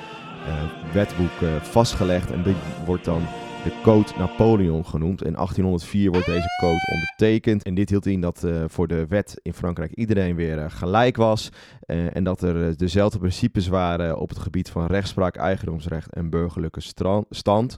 wetboek 0.93 1.61
vastgelegd. 1.61 2.31
En 2.31 2.43
dit 2.43 2.55
wordt 2.85 3.05
dan 3.05 3.21
de 3.63 3.71
Code 3.83 4.11
Napoleon 4.17 4.85
genoemd. 4.85 5.23
In 5.23 5.33
1804 5.33 6.11
wordt 6.11 6.25
deze 6.25 6.57
code 6.59 6.91
ondertekend. 6.91 7.63
En 7.63 7.73
dit 7.73 7.89
hield 7.89 8.05
in 8.05 8.21
dat 8.21 8.45
voor 8.67 8.87
de 8.87 9.05
wet 9.07 9.39
in 9.41 9.53
Frankrijk 9.53 9.91
iedereen 9.91 10.35
weer 10.35 10.71
gelijk 10.71 11.15
was. 11.15 11.49
en 11.85 12.23
dat 12.23 12.41
er 12.41 12.77
dezelfde 12.77 13.19
principes 13.19 13.67
waren 13.67 14.17
op 14.17 14.29
het 14.29 14.39
gebied 14.39 14.69
van 14.69 14.85
rechtspraak, 14.85 15.35
eigendomsrecht 15.35 16.13
en 16.13 16.29
burgerlijke 16.29 16.81
stand. 17.29 17.77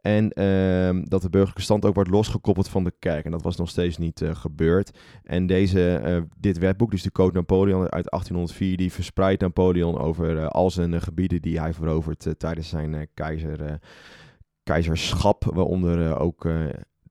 En 0.00 0.24
uh, 0.24 1.02
dat 1.04 1.22
de 1.22 1.30
burgerlijke 1.30 1.62
stand 1.62 1.84
ook 1.84 1.94
wordt 1.94 2.10
losgekoppeld 2.10 2.68
van 2.68 2.84
de 2.84 2.92
kerk. 2.98 3.24
En 3.24 3.30
dat 3.30 3.42
was 3.42 3.56
nog 3.56 3.68
steeds 3.68 3.98
niet 3.98 4.20
uh, 4.20 4.34
gebeurd. 4.34 4.98
En 5.22 5.46
deze, 5.46 6.02
uh, 6.04 6.22
dit 6.38 6.58
wetboek, 6.58 6.90
dus 6.90 7.02
de 7.02 7.12
Code 7.12 7.32
Napoleon 7.34 7.80
uit 7.80 8.10
1804, 8.10 8.76
die 8.76 8.92
verspreidt 8.92 9.40
Napoleon 9.40 9.98
over 9.98 10.36
uh, 10.36 10.46
al 10.46 10.70
zijn 10.70 11.02
gebieden 11.02 11.42
die 11.42 11.60
hij 11.60 11.72
verovert 11.72 12.26
tijdens 12.38 12.68
zijn 12.68 13.08
keizer, 13.14 13.78
keizerschap. 14.62 15.44
Waaronder, 15.54 16.18
ook, 16.18 16.48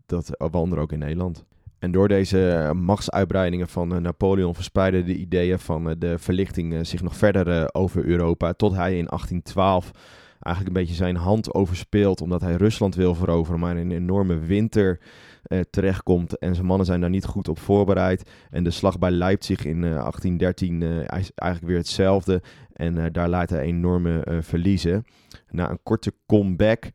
dat, 0.06 0.30
waaronder 0.38 0.80
ook 0.80 0.92
in 0.92 1.00
Nederland. 1.00 1.46
En 1.80 1.92
door 1.92 2.08
deze 2.08 2.72
machtsuitbreidingen 2.76 3.68
van 3.68 4.02
Napoleon 4.02 4.56
verspreidden 4.56 5.06
de 5.06 5.16
ideeën 5.16 5.60
van 5.60 5.96
de 6.00 6.18
verlichting 6.18 6.88
zich 6.88 7.02
nog 7.02 7.16
verder 7.16 7.74
over 7.74 8.06
Europa. 8.06 8.54
Tot 8.54 8.76
hij 8.76 8.98
in 8.98 9.06
1812 9.06 9.92
eigenlijk 10.40 10.76
een 10.76 10.82
beetje 10.82 10.98
zijn 10.98 11.16
hand 11.16 11.54
overspeelt. 11.54 12.22
Omdat 12.22 12.42
hij 12.42 12.56
Rusland 12.56 12.96
wil 12.96 13.16
veroveren, 13.16 13.60
maar 13.60 13.78
in 13.78 13.92
een 13.92 13.98
enorme 13.98 14.40
winter 14.40 15.00
uh, 15.48 15.60
terechtkomt. 15.70 16.38
En 16.38 16.56
zijn 16.56 16.68
mannen 16.68 16.86
zijn 16.86 17.02
daar 17.02 17.10
niet 17.10 17.26
goed 17.26 17.48
op 17.48 17.60
voorbereid. 17.60 18.30
En 18.50 18.64
de 18.64 18.72
slag 18.72 19.00
bij 19.00 19.12
Leipzig 19.12 19.66
in 19.66 19.78
uh, 19.78 19.82
1813 19.82 20.82
uh, 20.82 21.00
is 21.00 21.32
eigenlijk 21.36 21.72
weer 21.72 21.78
hetzelfde. 21.78 22.42
En 22.74 23.12
daar 23.12 23.30
laat 23.30 23.50
hij 23.50 23.62
enorme 23.62 24.38
verliezen. 24.42 25.06
Na 25.50 25.70
een 25.70 25.84
korte 25.84 26.14
comeback 26.28 26.92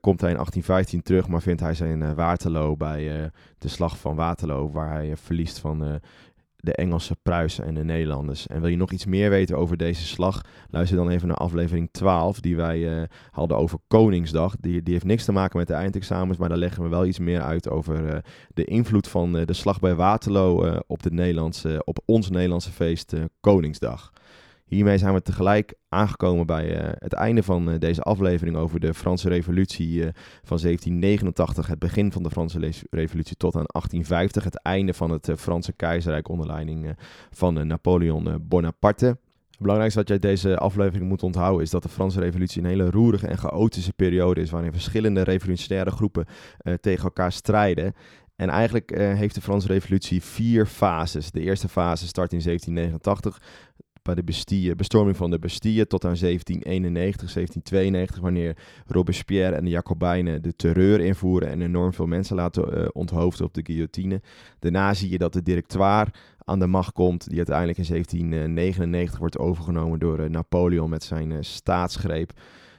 komt 0.00 0.20
hij 0.20 0.30
in 0.30 0.36
1815 0.36 1.02
terug, 1.02 1.28
maar 1.28 1.42
vindt 1.42 1.60
hij 1.60 1.74
zijn 1.74 2.14
Waterloo 2.14 2.76
bij 2.76 3.30
de 3.58 3.68
slag 3.68 3.98
van 3.98 4.16
Waterloo, 4.16 4.70
waar 4.70 4.92
hij 4.92 5.16
verliest 5.16 5.58
van 5.58 6.00
de 6.64 6.74
Engelse 6.74 7.16
Pruisen 7.22 7.64
en 7.64 7.74
de 7.74 7.84
Nederlanders. 7.84 8.46
En 8.46 8.60
wil 8.60 8.70
je 8.70 8.76
nog 8.76 8.90
iets 8.90 9.06
meer 9.06 9.30
weten 9.30 9.56
over 9.56 9.76
deze 9.76 10.06
slag? 10.06 10.40
Luister 10.70 10.96
dan 10.96 11.10
even 11.10 11.28
naar 11.28 11.36
aflevering 11.36 11.88
12, 11.92 12.40
die 12.40 12.56
wij 12.56 12.78
uh, 12.78 13.02
hadden 13.30 13.56
over 13.56 13.78
Koningsdag. 13.88 14.56
Die, 14.60 14.82
die 14.82 14.92
heeft 14.92 15.04
niks 15.04 15.24
te 15.24 15.32
maken 15.32 15.58
met 15.58 15.66
de 15.66 15.74
eindexamens, 15.74 16.38
maar 16.38 16.48
daar 16.48 16.58
leggen 16.58 16.82
we 16.82 16.88
wel 16.88 17.06
iets 17.06 17.18
meer 17.18 17.42
uit 17.42 17.68
over 17.68 18.06
uh, 18.06 18.18
de 18.54 18.64
invloed 18.64 19.08
van 19.08 19.36
uh, 19.36 19.46
de 19.46 19.52
slag 19.52 19.80
bij 19.80 19.94
Waterloo 19.94 20.78
op, 20.86 21.02
de 21.02 21.10
Nederlandse, 21.10 21.82
op 21.84 21.98
ons 22.04 22.30
Nederlandse 22.30 22.70
feest 22.70 23.12
Koningsdag. 23.40 24.12
Hiermee 24.64 24.98
zijn 24.98 25.14
we 25.14 25.22
tegelijk 25.22 25.74
aangekomen 25.88 26.46
bij 26.46 26.84
uh, 26.84 26.92
het 26.98 27.12
einde 27.12 27.42
van 27.42 27.70
uh, 27.70 27.78
deze 27.78 28.02
aflevering 28.02 28.56
over 28.56 28.80
de 28.80 28.94
Franse 28.94 29.28
Revolutie 29.28 29.90
uh, 29.96 30.04
van 30.42 30.58
1789. 30.58 31.66
Het 31.66 31.78
begin 31.78 32.12
van 32.12 32.22
de 32.22 32.30
Franse 32.30 32.72
Revolutie 32.90 33.36
tot 33.36 33.54
aan 33.54 33.64
1850. 33.66 34.44
Het 34.44 34.62
einde 34.62 34.94
van 34.94 35.10
het 35.10 35.32
Franse 35.36 35.72
keizerrijk 35.72 36.28
onder 36.28 36.46
leiding 36.46 36.96
van 37.30 37.66
Napoleon 37.66 38.44
Bonaparte. 38.48 39.06
Het 39.06 39.62
belangrijkste 39.62 39.98
wat 39.98 40.08
je 40.08 40.14
uit 40.14 40.22
deze 40.22 40.58
aflevering 40.58 41.08
moet 41.08 41.22
onthouden 41.22 41.62
is 41.62 41.70
dat 41.70 41.82
de 41.82 41.88
Franse 41.88 42.20
Revolutie 42.20 42.62
een 42.62 42.68
hele 42.68 42.90
roerige 42.90 43.26
en 43.26 43.38
chaotische 43.38 43.92
periode 43.92 44.40
is. 44.40 44.50
Waarin 44.50 44.72
verschillende 44.72 45.22
revolutionaire 45.22 45.90
groepen 45.90 46.26
tegen 46.80 47.04
elkaar 47.04 47.32
strijden. 47.32 47.94
En 48.36 48.48
eigenlijk 48.48 48.90
heeft 48.96 49.34
de 49.34 49.40
Franse 49.40 49.66
Revolutie 49.66 50.22
vier 50.22 50.66
fases. 50.66 51.30
De 51.30 51.40
eerste 51.40 51.68
fase 51.68 52.06
start 52.06 52.32
in 52.32 52.40
1789 52.42 53.42
bij 54.04 54.14
de 54.14 54.22
Bastille, 54.22 54.74
bestorming 54.74 55.16
van 55.16 55.30
de 55.30 55.38
Bastille 55.38 55.86
tot 55.86 56.04
aan 56.04 56.16
1791, 56.16 57.32
1792, 57.32 58.20
wanneer 58.20 58.56
Robespierre 58.86 59.56
en 59.56 59.64
de 59.64 59.70
Jacobijnen 59.70 60.42
de 60.42 60.56
terreur 60.56 61.00
invoeren 61.00 61.48
en 61.48 61.62
enorm 61.62 61.92
veel 61.92 62.06
mensen 62.06 62.36
laten 62.36 62.78
uh, 62.78 62.86
onthoofden 62.92 63.46
op 63.46 63.54
de 63.54 63.64
guillotine. 63.64 64.20
Daarna 64.58 64.94
zie 64.94 65.10
je 65.10 65.18
dat 65.18 65.32
de 65.32 65.42
directoire 65.42 66.10
aan 66.38 66.58
de 66.58 66.66
macht 66.66 66.92
komt, 66.92 67.28
die 67.28 67.36
uiteindelijk 67.36 67.78
in 67.78 67.84
1799 67.88 69.18
wordt 69.18 69.38
overgenomen 69.38 69.98
door 69.98 70.20
uh, 70.20 70.28
Napoleon 70.28 70.90
met 70.90 71.04
zijn 71.04 71.30
uh, 71.30 71.38
staatsgreep, 71.40 72.32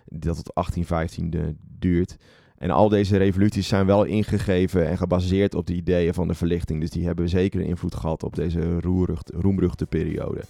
dat 0.06 0.36
tot 0.36 0.54
1815 0.54 1.58
duurt. 1.80 2.18
En 2.58 2.70
al 2.70 2.90
deze 2.90 3.18
revoluties 3.18 3.68
zijn 3.68 3.86
wel 3.86 4.04
ingegeven 4.04 4.88
en 4.88 4.98
gebaseerd 4.98 5.56
op 5.56 5.68
de 5.68 5.74
ideeën 5.74 6.14
van 6.14 6.28
de 6.28 6.34
verlichting. 6.34 6.82
Dus 6.82 6.90
die 6.90 7.06
hebben 7.06 7.30
zeker 7.30 7.60
een 7.60 7.66
invloed 7.66 7.96
gehad 7.96 8.24
op 8.24 8.36
deze 8.36 8.80
roemruchte 9.26 9.86
periode. 9.86 10.42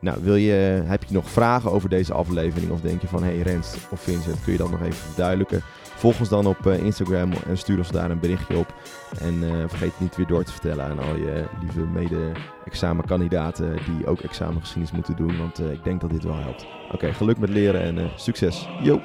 Nou, 0.00 0.18
wil 0.22 0.34
je, 0.34 0.82
heb 0.84 1.04
je 1.04 1.14
nog 1.14 1.30
vragen 1.30 1.72
over 1.72 1.88
deze 1.88 2.14
aflevering? 2.14 2.70
Of 2.70 2.80
denk 2.80 3.00
je 3.00 3.06
van, 3.06 3.22
hey 3.22 3.38
Rens 3.38 3.76
of 3.90 4.00
Vincent, 4.00 4.42
kun 4.42 4.52
je 4.52 4.58
dat 4.58 4.70
nog 4.70 4.82
even 4.82 4.94
verduidelijken? 4.94 5.62
Volg 5.98 6.18
ons 6.18 6.28
dan 6.28 6.46
op 6.46 6.66
uh, 6.66 6.78
Instagram 6.78 7.32
en 7.46 7.58
stuur 7.58 7.78
ons 7.78 7.90
daar 7.90 8.10
een 8.10 8.20
berichtje 8.20 8.56
op. 8.56 8.74
En 9.20 9.34
uh, 9.42 9.50
vergeet 9.66 10.00
niet 10.00 10.16
weer 10.16 10.26
door 10.26 10.44
te 10.44 10.52
vertellen 10.52 10.84
aan 10.84 10.98
al 10.98 11.16
je 11.16 11.44
lieve 11.60 11.80
mede-examenkandidaten 11.80 13.76
die 13.76 14.06
ook 14.06 14.20
examengeschiedenis 14.20 14.92
moeten 14.92 15.16
doen. 15.16 15.38
Want 15.38 15.60
uh, 15.60 15.72
ik 15.72 15.84
denk 15.84 16.00
dat 16.00 16.10
dit 16.10 16.24
wel 16.24 16.36
helpt. 16.36 16.66
Oké, 16.92 17.12
geluk 17.12 17.38
met 17.38 17.50
leren 17.50 17.80
en 17.80 18.10
succes. 18.16 18.68
Yo! 18.82 19.00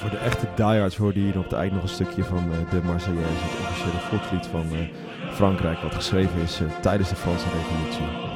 Voor 0.00 0.10
de 0.10 0.16
echte 0.16 0.46
diehards 0.54 0.96
hoorde 0.96 1.20
hier 1.20 1.38
op 1.38 1.44
het 1.44 1.52
eind 1.52 1.72
nog 1.72 1.82
een 1.82 1.88
stukje 1.88 2.24
van 2.24 2.52
uh, 2.52 2.70
de 2.70 2.80
Marseillaise, 2.82 3.44
het 3.44 3.60
officiële 3.60 4.00
volkslied 4.00 4.46
van 4.46 4.66
uh, 4.72 4.78
Frankrijk, 5.32 5.78
wat 5.78 5.94
geschreven 5.94 6.40
is 6.40 6.60
uh, 6.60 6.68
tijdens 6.80 7.08
de 7.08 7.16
Franse 7.16 7.46
Revolutie. 7.48 8.29